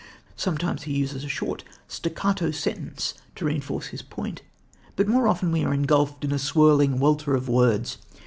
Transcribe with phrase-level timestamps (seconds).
[0.35, 4.41] Sometimes he uses a short, staccato sentence to enforce his point,
[4.95, 7.99] but more often we are engulfed in a swirling welter of words.